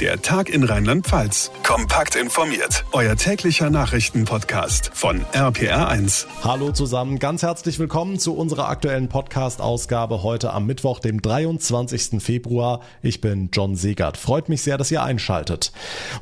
[0.00, 1.52] Der Tag in Rheinland-Pfalz.
[1.62, 2.84] Kompakt informiert.
[2.90, 6.26] Euer täglicher Nachrichtenpodcast von RPR1.
[6.42, 12.20] Hallo zusammen, ganz herzlich willkommen zu unserer aktuellen Podcast-Ausgabe heute am Mittwoch, dem 23.
[12.20, 12.80] Februar.
[13.02, 14.16] Ich bin John Segert.
[14.16, 15.70] Freut mich sehr, dass ihr einschaltet.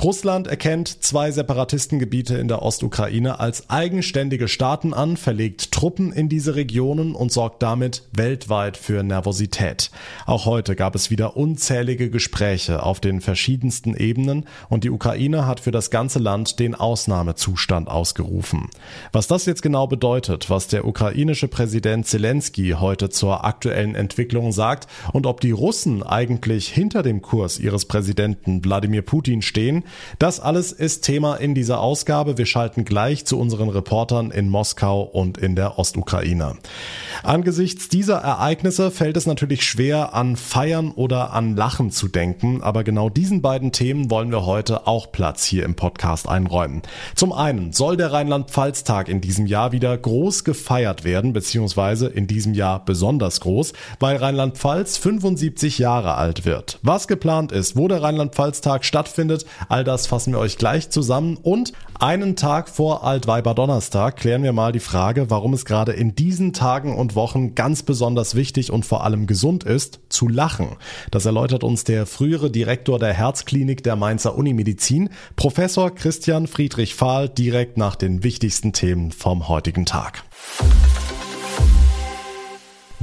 [0.02, 6.57] Russland erkennt zwei Separatistengebiete in der Ostukraine als eigenständige Staaten an, verlegt Truppen in diese
[6.57, 9.91] Regionen und sorgt damit weltweit für Nervosität.
[10.27, 15.46] Auch heute gab es wieder unzählige Gespräche auf den verschiedenen verschiedensten Ebenen und die Ukraine
[15.46, 18.68] hat für das ganze Land den Ausnahmezustand ausgerufen.
[19.12, 24.88] Was das jetzt genau bedeutet, was der ukrainische Präsident Zelensky heute zur aktuellen Entwicklung sagt
[25.12, 29.85] und ob die Russen eigentlich hinter dem Kurs ihres Präsidenten Wladimir Putin stehen,
[30.18, 32.38] das alles ist Thema in dieser Ausgabe.
[32.38, 36.56] Wir schalten gleich zu unseren Reportern in Moskau und in der Ostukraine.
[37.25, 42.83] Angesichts dieser Ereignisse fällt es natürlich schwer, an Feiern oder an Lachen zu denken, aber
[42.83, 46.83] genau diesen beiden Themen wollen wir heute auch Platz hier im Podcast einräumen.
[47.14, 52.55] Zum einen soll der Rheinland-Pfalz-Tag in diesem Jahr wieder groß gefeiert werden, beziehungsweise in diesem
[52.55, 56.80] Jahr besonders groß, weil Rheinland-Pfalz 75 Jahre alt wird.
[56.83, 61.72] Was geplant ist, wo der Rheinland-Pfalz-Tag stattfindet, all das fassen wir euch gleich zusammen und
[62.02, 66.96] einen Tag vor Altweiber-Donnerstag klären wir mal die Frage, warum es gerade in diesen Tagen
[66.96, 70.77] und Wochen ganz besonders wichtig und vor allem gesund ist, zu lachen.
[71.10, 77.28] Das erläutert uns der frühere Direktor der Herzklinik der Mainzer Unimedizin, Professor Christian Friedrich Fahl,
[77.28, 80.24] direkt nach den wichtigsten Themen vom heutigen Tag.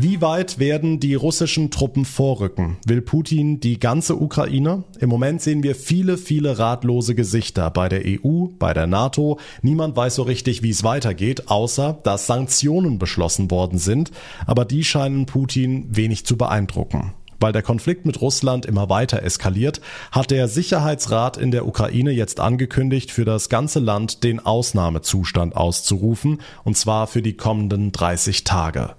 [0.02, 2.78] Wie weit werden die russischen Truppen vorrücken?
[2.86, 4.86] Will Putin die ganze Ukraine?
[4.97, 9.39] Im Moment sehen wir viele, viele ratlose Gesichter bei der EU, bei der NATO.
[9.61, 14.11] Niemand weiß so richtig, wie es weitergeht, außer dass Sanktionen beschlossen worden sind.
[14.45, 17.11] Aber die scheinen Putin wenig zu beeindrucken.
[17.39, 22.39] Weil der Konflikt mit Russland immer weiter eskaliert, hat der Sicherheitsrat in der Ukraine jetzt
[22.39, 28.95] angekündigt, für das ganze Land den Ausnahmezustand auszurufen, und zwar für die kommenden 30 Tage.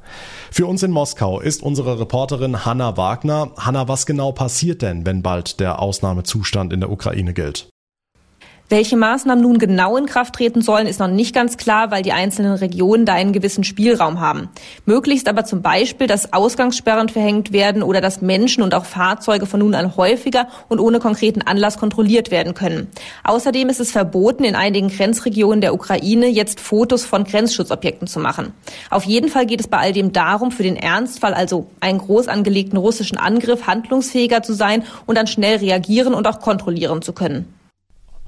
[0.50, 3.52] Für uns in Moskau ist unsere Reporterin Hanna Wagner.
[3.56, 7.69] Hanna, was genau passiert denn, wenn bald der Ausnahmezustand in der Ukraine gilt?
[8.70, 12.12] Welche Maßnahmen nun genau in Kraft treten sollen, ist noch nicht ganz klar, weil die
[12.12, 14.48] einzelnen Regionen da einen gewissen Spielraum haben.
[14.86, 19.58] Möglichst aber zum Beispiel, dass Ausgangssperren verhängt werden oder dass Menschen und auch Fahrzeuge von
[19.58, 22.86] nun an häufiger und ohne konkreten Anlass kontrolliert werden können.
[23.24, 28.52] Außerdem ist es verboten, in einigen Grenzregionen der Ukraine jetzt Fotos von Grenzschutzobjekten zu machen.
[28.88, 32.28] Auf jeden Fall geht es bei all dem darum, für den Ernstfall, also einen groß
[32.28, 37.59] angelegten russischen Angriff, handlungsfähiger zu sein und dann schnell reagieren und auch kontrollieren zu können.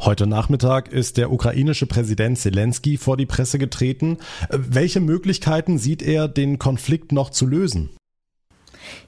[0.05, 4.19] Heute Nachmittag ist der ukrainische Präsident Zelensky vor die Presse getreten.
[4.51, 7.91] Welche Möglichkeiten sieht er, den Konflikt noch zu lösen?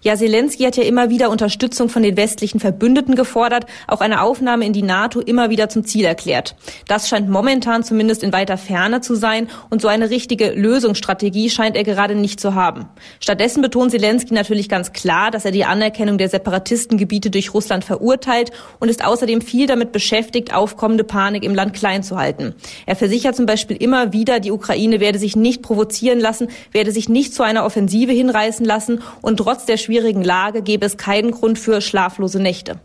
[0.03, 4.67] Ja, Zelensky hat ja immer wieder Unterstützung von den westlichen Verbündeten gefordert, auch eine Aufnahme
[4.67, 6.56] in die NATO immer wieder zum Ziel erklärt.
[6.89, 11.77] Das scheint momentan zumindest in weiter Ferne zu sein und so eine richtige Lösungsstrategie scheint
[11.77, 12.87] er gerade nicht zu haben.
[13.21, 18.50] Stattdessen betont Zelensky natürlich ganz klar, dass er die Anerkennung der Separatistengebiete durch Russland verurteilt
[18.81, 22.55] und ist außerdem viel damit beschäftigt, aufkommende Panik im Land klein zu halten.
[22.87, 27.09] Er versichert zum Beispiel immer wieder, die Ukraine werde sich nicht provozieren lassen, werde sich
[27.09, 31.59] nicht zu einer Offensive hinreißen lassen und trotz der schwierigen Lage gäbe es keinen Grund
[31.59, 32.81] für schlaflose Nächte.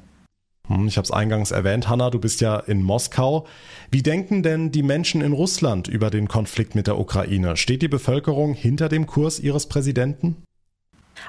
[0.68, 3.48] Hm, ich habe es eingangs erwähnt, Hanna, du bist ja in Moskau.
[3.92, 7.58] Wie denken denn die Menschen in Russland über den Konflikt mit der Ukraine?
[7.58, 10.44] Steht die Bevölkerung hinter dem Kurs ihres Präsidenten?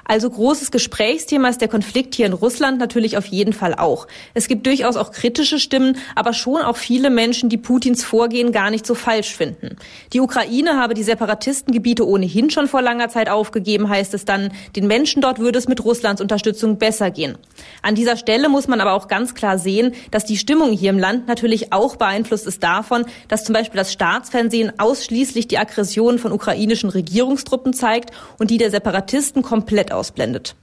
[0.05, 4.07] Also großes Gesprächsthema ist der Konflikt hier in Russland natürlich auf jeden Fall auch.
[4.33, 8.69] Es gibt durchaus auch kritische Stimmen, aber schon auch viele Menschen, die Putins Vorgehen gar
[8.71, 9.77] nicht so falsch finden.
[10.13, 14.51] Die Ukraine habe die Separatistengebiete ohnehin schon vor langer Zeit aufgegeben, heißt es dann.
[14.75, 17.37] Den Menschen dort würde es mit Russlands Unterstützung besser gehen.
[17.81, 20.99] An dieser Stelle muss man aber auch ganz klar sehen, dass die Stimmung hier im
[20.99, 26.31] Land natürlich auch beeinflusst ist davon, dass zum Beispiel das Staatsfernsehen ausschließlich die Aggression von
[26.31, 30.55] ukrainischen Regierungstruppen zeigt und die der Separatisten komplett komplett ausblendet.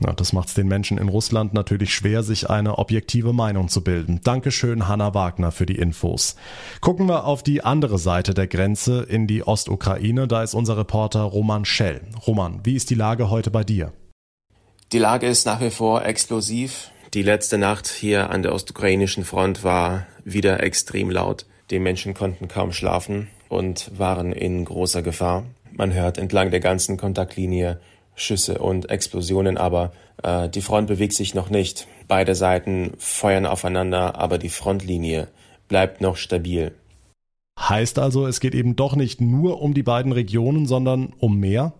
[0.00, 3.84] Ja, das macht es den Menschen in Russland natürlich schwer, sich eine objektive Meinung zu
[3.84, 4.20] bilden.
[4.24, 6.34] Dankeschön, Hanna Wagner, für die Infos.
[6.80, 10.26] Gucken wir auf die andere Seite der Grenze in die Ostukraine.
[10.26, 12.00] Da ist unser Reporter Roman Schell.
[12.26, 13.92] Roman, wie ist die Lage heute bei dir?
[14.90, 16.90] Die Lage ist nach wie vor explosiv.
[17.14, 21.46] Die letzte Nacht hier an der ostukrainischen Front war wieder extrem laut.
[21.70, 25.44] Die Menschen konnten kaum schlafen und waren in großer Gefahr.
[25.74, 27.78] Man hört entlang der ganzen Kontaktlinie
[28.14, 29.92] Schüsse und Explosionen, aber
[30.22, 31.86] äh, die Front bewegt sich noch nicht.
[32.08, 35.28] Beide Seiten feuern aufeinander, aber die Frontlinie
[35.68, 36.74] bleibt noch stabil.
[37.58, 41.72] Heißt also, es geht eben doch nicht nur um die beiden Regionen, sondern um mehr?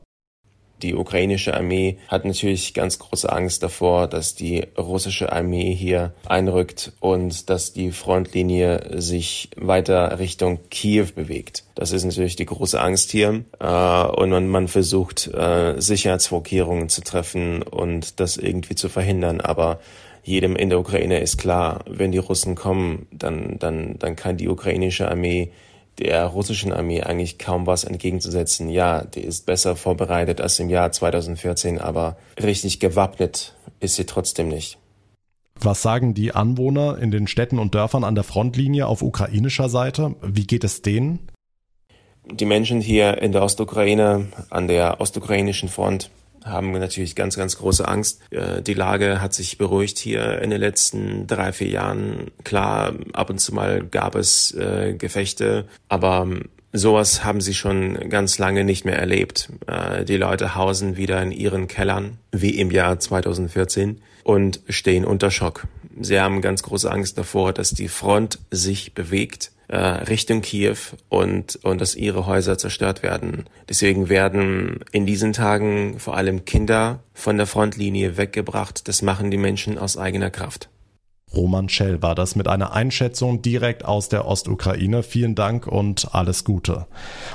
[0.83, 6.93] Die ukrainische Armee hat natürlich ganz große Angst davor, dass die russische Armee hier einrückt
[7.01, 11.65] und dass die Frontlinie sich weiter Richtung Kiew bewegt.
[11.75, 13.45] Das ist natürlich die große Angst hier.
[13.61, 19.41] Äh, und man, versucht, äh, Sicherheitsvorkehrungen zu treffen und das irgendwie zu verhindern.
[19.41, 19.81] Aber
[20.25, 24.49] jedem in der Ukraine ist klar, wenn die Russen kommen, dann, dann, dann kann die
[24.49, 25.51] ukrainische Armee
[25.99, 28.69] der russischen Armee eigentlich kaum was entgegenzusetzen.
[28.69, 34.49] Ja, die ist besser vorbereitet als im Jahr 2014, aber richtig gewappnet ist sie trotzdem
[34.49, 34.79] nicht.
[35.61, 40.17] Was sagen die Anwohner in den Städten und Dörfern an der Frontlinie auf ukrainischer Seite?
[40.23, 41.29] Wie geht es denen?
[42.31, 46.11] Die Menschen hier in der Ostukraine, an der ostukrainischen Front,
[46.45, 48.21] haben natürlich ganz, ganz große Angst.
[48.31, 52.31] Äh, die Lage hat sich beruhigt hier in den letzten drei, vier Jahren.
[52.45, 58.09] Klar, ab und zu mal gab es äh, Gefechte, aber ähm, sowas haben sie schon
[58.09, 59.51] ganz lange nicht mehr erlebt.
[59.67, 65.31] Äh, die Leute hausen wieder in ihren Kellern, wie im Jahr 2014, und stehen unter
[65.31, 65.67] Schock.
[66.01, 70.77] Sie haben ganz große Angst davor, dass die Front sich bewegt äh, Richtung Kiew
[71.09, 73.45] und, und dass ihre Häuser zerstört werden.
[73.69, 78.89] Deswegen werden in diesen Tagen vor allem Kinder von der Frontlinie weggebracht.
[78.89, 80.69] Das machen die Menschen aus eigener Kraft.
[81.35, 85.03] Roman Schell war das mit einer Einschätzung direkt aus der Ostukraine.
[85.03, 86.87] Vielen Dank und alles Gute.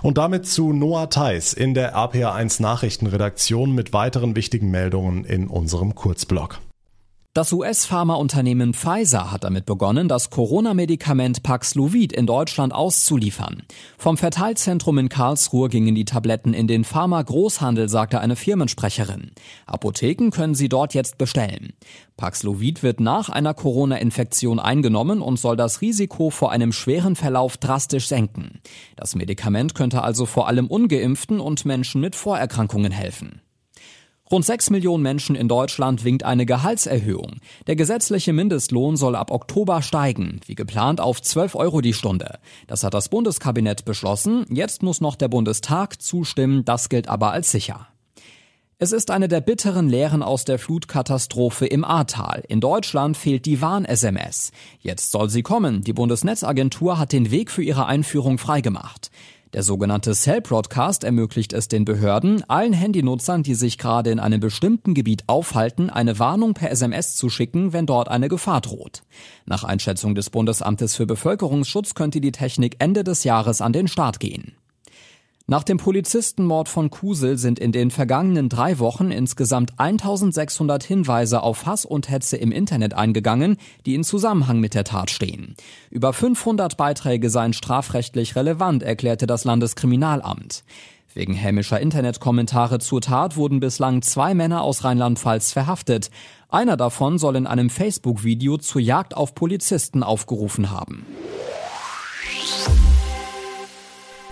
[0.04, 5.96] Und damit zu Noah Theis in der RPA1 Nachrichtenredaktion mit weiteren wichtigen Meldungen in unserem
[5.96, 6.60] Kurzblog.
[7.38, 13.62] Das US-Pharmaunternehmen Pfizer hat damit begonnen, das Corona-Medikament Paxlovid in Deutschland auszuliefern.
[14.00, 19.34] Vom Verteilzentrum in Karlsruhe gingen die Tabletten in den Pharma-Großhandel, sagte eine Firmensprecherin.
[19.68, 21.74] Apotheken können sie dort jetzt bestellen.
[22.16, 28.08] Paxlovid wird nach einer Corona-Infektion eingenommen und soll das Risiko vor einem schweren Verlauf drastisch
[28.08, 28.62] senken.
[28.96, 33.42] Das Medikament könnte also vor allem ungeimpften und Menschen mit Vorerkrankungen helfen.
[34.30, 37.38] Rund sechs Millionen Menschen in Deutschland winkt eine Gehaltserhöhung.
[37.68, 42.40] Der gesetzliche Mindestlohn soll ab Oktober steigen, wie geplant auf 12 Euro die Stunde.
[42.68, 44.46] Das hat das Bundeskabinett beschlossen.
[44.50, 46.66] Jetzt muss noch der Bundestag zustimmen.
[46.66, 47.88] Das gilt aber als sicher.
[48.80, 52.44] Es ist eine der bitteren Lehren aus der Flutkatastrophe im Ahrtal.
[52.48, 54.52] In Deutschland fehlt die Warn-SMS.
[54.80, 55.82] Jetzt soll sie kommen.
[55.82, 59.10] Die Bundesnetzagentur hat den Weg für ihre Einführung freigemacht.
[59.54, 64.42] Der sogenannte Cell Broadcast ermöglicht es den Behörden, allen Handynutzern, die sich gerade in einem
[64.42, 69.04] bestimmten Gebiet aufhalten, eine Warnung per SMS zu schicken, wenn dort eine Gefahr droht.
[69.46, 74.20] Nach Einschätzung des Bundesamtes für Bevölkerungsschutz könnte die Technik Ende des Jahres an den Start
[74.20, 74.54] gehen.
[75.50, 81.66] Nach dem Polizistenmord von Kusel sind in den vergangenen drei Wochen insgesamt 1600 Hinweise auf
[81.66, 83.56] Hass und Hetze im Internet eingegangen,
[83.86, 85.56] die in Zusammenhang mit der Tat stehen.
[85.90, 90.66] Über 500 Beiträge seien strafrechtlich relevant, erklärte das Landeskriminalamt.
[91.14, 96.12] Wegen hämischer Internetkommentare zur Tat wurden bislang zwei Männer aus Rheinland-Pfalz verhaftet.
[96.50, 101.06] Einer davon soll in einem Facebook-Video zur Jagd auf Polizisten aufgerufen haben.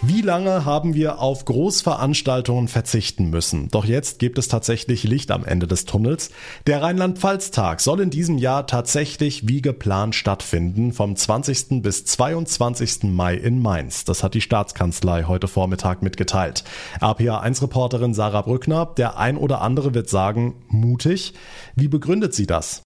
[0.08, 3.70] Wie lange haben wir auf Großveranstaltungen verzichten müssen?
[3.70, 6.30] Doch jetzt gibt es tatsächlich Licht am Ende des Tunnels.
[6.68, 11.82] Der Rheinland-Pfalz-Tag soll in diesem Jahr tatsächlich wie geplant stattfinden, vom 20.
[11.82, 13.06] bis 22.
[13.06, 14.06] Mai in Mainz.
[14.06, 16.64] Das hat die Staatskanzlei heute Vormittag mitgeteilt.
[17.02, 21.34] RPA1-Reporterin Sarah Brückner, der ein oder andere wird sagen, mutig.
[21.76, 22.85] Wie begründet sie das?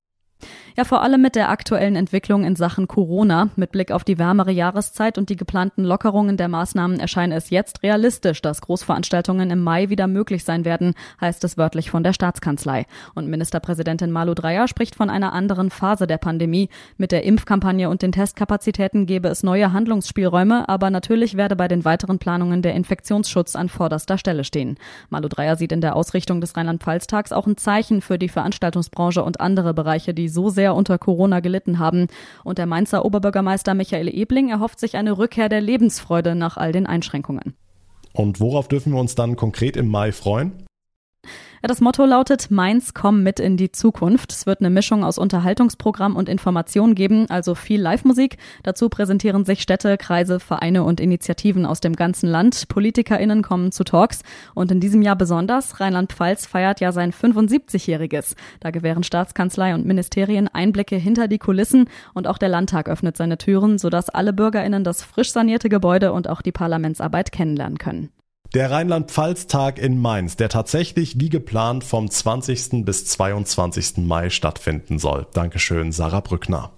[0.77, 3.49] Ja, vor allem mit der aktuellen Entwicklung in Sachen Corona.
[3.55, 7.81] Mit Blick auf die wärmere Jahreszeit und die geplanten Lockerungen der Maßnahmen erscheint es jetzt
[7.83, 12.85] realistisch, dass Großveranstaltungen im Mai wieder möglich sein werden, heißt es wörtlich von der Staatskanzlei.
[13.15, 16.69] Und Ministerpräsidentin Malu Dreyer spricht von einer anderen Phase der Pandemie.
[16.97, 21.83] Mit der Impfkampagne und den Testkapazitäten gebe es neue Handlungsspielräume, aber natürlich werde bei den
[21.83, 24.77] weiteren Planungen der Infektionsschutz an vorderster Stelle stehen.
[25.09, 29.41] Malu Dreyer sieht in der Ausrichtung des Rheinland-Pfalz-Tags auch ein Zeichen für die Veranstaltungsbranche und
[29.41, 32.07] andere Bereiche, die so sehr sehr unter Corona gelitten haben.
[32.43, 36.85] Und der Mainzer Oberbürgermeister Michael Ebling erhofft sich eine Rückkehr der Lebensfreude nach all den
[36.85, 37.53] Einschränkungen.
[38.11, 40.51] Und worauf dürfen wir uns dann konkret im Mai freuen?
[41.61, 44.31] Das Motto lautet Mainz komm mit in die Zukunft.
[44.31, 48.37] Es wird eine Mischung aus Unterhaltungsprogramm und Information geben, also viel Live-Musik.
[48.63, 52.69] Dazu präsentieren sich Städte, Kreise, Vereine und Initiativen aus dem ganzen Land.
[52.69, 54.21] PolitikerInnen kommen zu Talks
[54.55, 58.35] und in diesem Jahr besonders Rheinland-Pfalz feiert ja sein 75-jähriges.
[58.61, 63.37] Da gewähren Staatskanzlei und Ministerien Einblicke hinter die Kulissen und auch der Landtag öffnet seine
[63.37, 68.09] Türen, sodass alle BürgerInnen das frisch sanierte Gebäude und auch die Parlamentsarbeit kennenlernen können.
[68.55, 72.83] Der Rheinland-Pfalz-Tag in Mainz, der tatsächlich wie geplant vom 20.
[72.83, 73.97] bis 22.
[73.97, 75.27] Mai stattfinden soll.
[75.33, 76.71] Dankeschön, Sarah Brückner.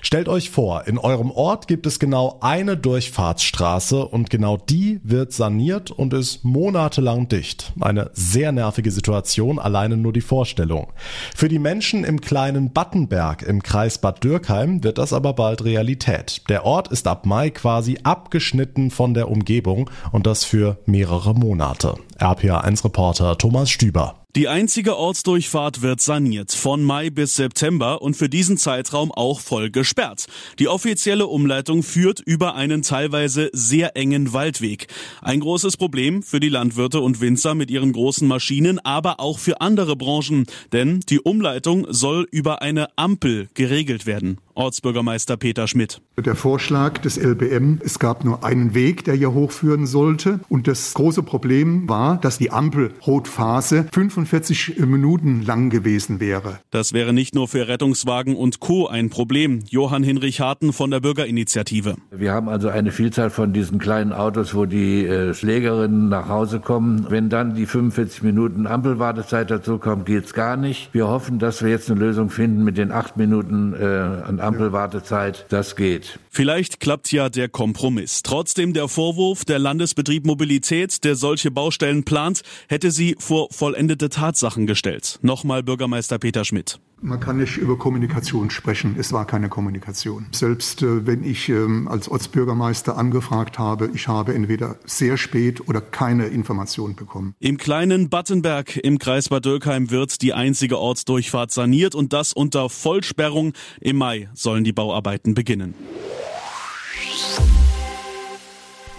[0.00, 5.32] Stellt euch vor, in eurem Ort gibt es genau eine Durchfahrtsstraße und genau die wird
[5.32, 7.72] saniert und ist monatelang dicht.
[7.80, 10.92] Eine sehr nervige Situation, alleine nur die Vorstellung.
[11.34, 16.42] Für die Menschen im kleinen Battenberg im Kreis Bad Dürkheim wird das aber bald Realität.
[16.48, 21.94] Der Ort ist ab Mai quasi abgeschnitten von der Umgebung und das für mehrere Monate.
[22.18, 24.19] RPA1-Reporter Thomas Stüber.
[24.36, 29.70] Die einzige Ortsdurchfahrt wird saniert, von Mai bis September und für diesen Zeitraum auch voll
[29.70, 30.26] gesperrt.
[30.60, 34.86] Die offizielle Umleitung führt über einen teilweise sehr engen Waldweg.
[35.20, 39.60] Ein großes Problem für die Landwirte und Winzer mit ihren großen Maschinen, aber auch für
[39.60, 44.38] andere Branchen, denn die Umleitung soll über eine Ampel geregelt werden.
[44.60, 46.02] Ortsbürgermeister Peter Schmidt.
[46.18, 50.40] Der Vorschlag des LBM, es gab nur einen Weg, der hier hochführen sollte.
[50.50, 56.58] Und das große Problem war, dass die Ampelrotphase 45 Minuten lang gewesen wäre.
[56.70, 58.86] Das wäre nicht nur für Rettungswagen und Co.
[58.86, 59.60] ein Problem.
[59.70, 61.96] Johann Hinrich Harten von der Bürgerinitiative.
[62.10, 66.60] Wir haben also eine Vielzahl von diesen kleinen Autos, wo die äh, Schlägerinnen nach Hause
[66.60, 67.06] kommen.
[67.08, 70.92] Wenn dann die 45 Minuten Ampelwartezeit dazu kommt, geht's gar nicht.
[70.92, 74.49] Wir hoffen, dass wir jetzt eine Lösung finden mit den acht Minuten äh, an Ampel
[74.54, 76.18] Ampelwartezeit, das geht.
[76.30, 78.22] Vielleicht klappt ja der Kompromiss.
[78.22, 84.66] Trotzdem der Vorwurf, der Landesbetrieb Mobilität, der solche Baustellen plant, hätte sie vor vollendete Tatsachen
[84.66, 85.18] gestellt.
[85.22, 86.78] Nochmal Bürgermeister Peter Schmidt.
[87.02, 88.96] Man kann nicht über Kommunikation sprechen.
[88.98, 90.26] Es war keine Kommunikation.
[90.32, 95.80] Selbst äh, wenn ich ähm, als Ortsbürgermeister angefragt habe, ich habe entweder sehr spät oder
[95.80, 97.34] keine Information bekommen.
[97.38, 102.68] Im kleinen Battenberg im Kreis Bad Dürkheim wird die einzige Ortsdurchfahrt saniert und das unter
[102.68, 103.54] Vollsperrung.
[103.80, 105.74] Im Mai sollen die Bauarbeiten beginnen.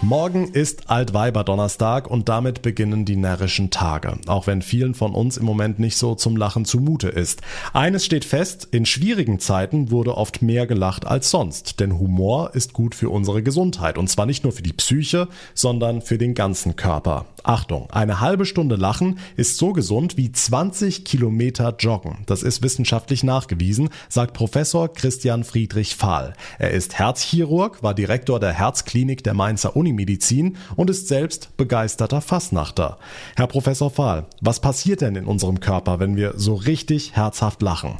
[0.04, 5.44] Morgen ist Altweiber-Donnerstag und damit beginnen die närrischen Tage, auch wenn vielen von uns im
[5.44, 7.40] Moment nicht so zum Lachen zumute ist.
[7.72, 12.72] Eines steht fest, in schwierigen Zeiten wurde oft mehr gelacht als sonst, denn Humor ist
[12.72, 16.74] gut für unsere Gesundheit und zwar nicht nur für die Psyche, sondern für den ganzen
[16.74, 17.26] Körper.
[17.44, 22.18] Achtung, eine halbe Stunde Lachen ist so gesund wie 20 Kilometer Joggen.
[22.26, 26.34] Das ist wissenschaftlich nachgewiesen, sagt Professor Christian Friedrich Fahl.
[26.58, 32.98] Er ist Herzchirurg, war Direktor der Herzklinik der Mainzer Unimedizin und ist selbst begeisterter Fassnachter.
[33.36, 37.98] Herr Professor Fahl, was passiert denn in unserem Körper, wenn wir so richtig herzhaft lachen?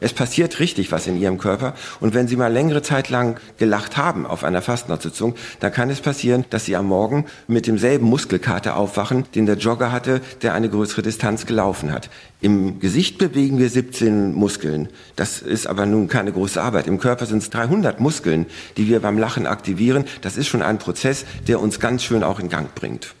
[0.00, 1.74] Es passiert richtig was in Ihrem Körper.
[2.00, 6.00] Und wenn Sie mal längere Zeit lang gelacht haben auf einer Fastnachtsitzung, dann kann es
[6.00, 10.68] passieren, dass Sie am Morgen mit demselben Muskelkater aufwachen, den der Jogger hatte, der eine
[10.68, 12.10] größere Distanz gelaufen hat.
[12.40, 14.88] Im Gesicht bewegen wir 17 Muskeln.
[15.16, 16.86] Das ist aber nun keine große Arbeit.
[16.86, 20.04] Im Körper sind es 300 Muskeln, die wir beim Lachen aktivieren.
[20.22, 23.14] Das ist schon ein Prozess, der uns ganz schön auch in Gang bringt.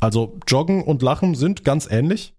[0.00, 2.33] Also Joggen und Lachen sind ganz ähnlich?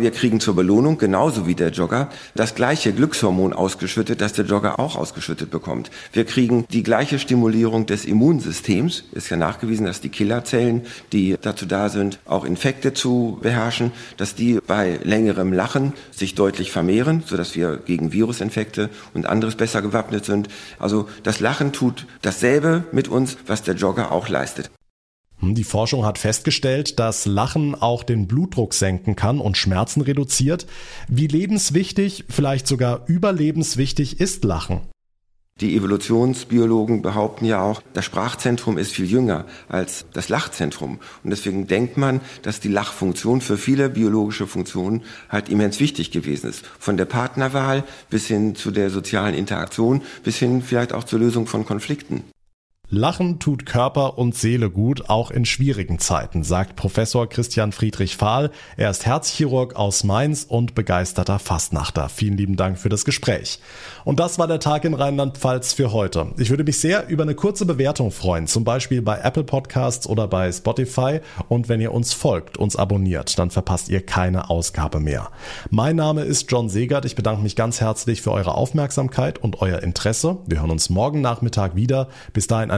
[0.00, 4.78] Wir kriegen zur Belohnung, genauso wie der Jogger, das gleiche Glückshormon ausgeschüttet, das der Jogger
[4.78, 5.90] auch ausgeschüttet bekommt.
[6.12, 9.02] Wir kriegen die gleiche Stimulierung des Immunsystems.
[9.10, 14.36] Ist ja nachgewiesen, dass die Killerzellen, die dazu da sind, auch Infekte zu beherrschen, dass
[14.36, 20.24] die bei längerem Lachen sich deutlich vermehren, sodass wir gegen Virusinfekte und anderes besser gewappnet
[20.24, 20.46] sind.
[20.78, 24.70] Also das Lachen tut dasselbe mit uns, was der Jogger auch leistet.
[25.40, 30.66] Hm, die Forschung hat festgestellt, dass Lachen auch den Blutdruck senken kann und Schmerzen reduziert.
[31.08, 34.80] Wie lebenswichtig, vielleicht sogar überlebenswichtig ist Lachen?
[35.60, 41.00] Die Evolutionsbiologen behaupten ja auch, das Sprachzentrum ist viel jünger als das Lachzentrum.
[41.24, 46.48] Und deswegen denkt man, dass die Lachfunktion für viele biologische Funktionen halt immens wichtig gewesen
[46.48, 46.64] ist.
[46.78, 51.48] Von der Partnerwahl bis hin zu der sozialen Interaktion, bis hin vielleicht auch zur Lösung
[51.48, 52.22] von Konflikten.
[52.90, 58.50] Lachen tut Körper und Seele gut, auch in schwierigen Zeiten, sagt Professor Christian Friedrich Fahl.
[58.78, 62.08] Er ist Herzchirurg aus Mainz und begeisterter Fastnachter.
[62.08, 63.60] Vielen lieben Dank für das Gespräch.
[64.06, 66.28] Und das war der Tag in Rheinland-Pfalz für heute.
[66.38, 70.26] Ich würde mich sehr über eine kurze Bewertung freuen, zum Beispiel bei Apple Podcasts oder
[70.26, 71.20] bei Spotify.
[71.48, 75.28] Und wenn ihr uns folgt, uns abonniert, dann verpasst ihr keine Ausgabe mehr.
[75.68, 77.04] Mein Name ist John Segert.
[77.04, 80.38] Ich bedanke mich ganz herzlich für eure Aufmerksamkeit und euer Interesse.
[80.46, 82.08] Wir hören uns morgen Nachmittag wieder.
[82.32, 82.77] Bis dahin